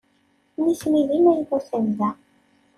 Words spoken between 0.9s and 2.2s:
d imaynuten da.